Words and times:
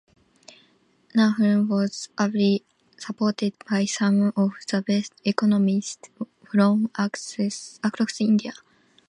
Nehru 1.13 1.67
was 1.67 2.09
ably 2.19 2.65
supported 2.97 3.53
by 3.69 3.85
some 3.85 4.33
of 4.35 4.53
the 4.67 4.81
best 4.81 5.13
economists 5.23 6.09
from 6.49 6.89
across 6.95 8.19
India. 8.19 8.53